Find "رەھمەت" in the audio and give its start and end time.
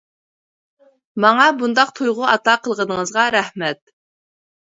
3.37-3.81